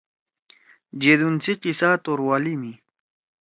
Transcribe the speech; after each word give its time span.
(جیدُون 1.01 1.35
سی 1.43 1.53
قصّہ 1.61 1.89
توروالی 2.03 2.53
می) 2.61 2.73